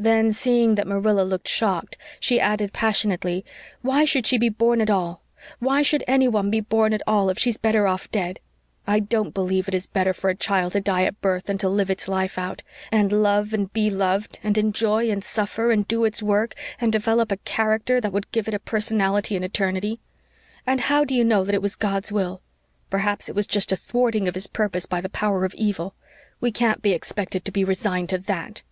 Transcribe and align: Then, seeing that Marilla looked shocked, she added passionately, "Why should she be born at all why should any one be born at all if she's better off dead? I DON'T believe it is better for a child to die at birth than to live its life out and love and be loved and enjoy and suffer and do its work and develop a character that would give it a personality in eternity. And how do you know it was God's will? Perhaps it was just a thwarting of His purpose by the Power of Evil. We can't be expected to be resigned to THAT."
Then, 0.00 0.32
seeing 0.32 0.74
that 0.74 0.86
Marilla 0.88 1.22
looked 1.22 1.46
shocked, 1.46 1.96
she 2.18 2.40
added 2.40 2.72
passionately, 2.72 3.44
"Why 3.82 4.04
should 4.04 4.26
she 4.26 4.36
be 4.36 4.48
born 4.48 4.80
at 4.80 4.90
all 4.90 5.22
why 5.60 5.80
should 5.82 6.02
any 6.08 6.26
one 6.26 6.50
be 6.50 6.58
born 6.60 6.92
at 6.92 7.02
all 7.06 7.30
if 7.30 7.38
she's 7.38 7.56
better 7.56 7.86
off 7.86 8.10
dead? 8.10 8.40
I 8.84 8.98
DON'T 8.98 9.32
believe 9.32 9.68
it 9.68 9.74
is 9.76 9.86
better 9.86 10.12
for 10.12 10.28
a 10.28 10.34
child 10.34 10.72
to 10.72 10.80
die 10.80 11.04
at 11.04 11.20
birth 11.20 11.44
than 11.44 11.56
to 11.58 11.68
live 11.68 11.88
its 11.88 12.08
life 12.08 12.36
out 12.36 12.64
and 12.90 13.12
love 13.12 13.52
and 13.52 13.72
be 13.72 13.90
loved 13.90 14.40
and 14.42 14.58
enjoy 14.58 15.08
and 15.08 15.22
suffer 15.22 15.70
and 15.70 15.86
do 15.86 16.04
its 16.04 16.20
work 16.20 16.54
and 16.80 16.90
develop 16.92 17.30
a 17.30 17.36
character 17.36 18.00
that 18.00 18.12
would 18.12 18.32
give 18.32 18.48
it 18.48 18.54
a 18.54 18.58
personality 18.58 19.36
in 19.36 19.44
eternity. 19.44 20.00
And 20.66 20.80
how 20.80 21.04
do 21.04 21.14
you 21.14 21.22
know 21.22 21.46
it 21.46 21.62
was 21.62 21.76
God's 21.76 22.10
will? 22.10 22.42
Perhaps 22.90 23.28
it 23.28 23.36
was 23.36 23.46
just 23.46 23.70
a 23.70 23.76
thwarting 23.76 24.26
of 24.26 24.34
His 24.34 24.48
purpose 24.48 24.86
by 24.86 25.00
the 25.00 25.08
Power 25.08 25.44
of 25.44 25.54
Evil. 25.54 25.94
We 26.40 26.50
can't 26.50 26.82
be 26.82 26.90
expected 26.92 27.44
to 27.44 27.52
be 27.52 27.62
resigned 27.62 28.08
to 28.08 28.18
THAT." 28.18 28.62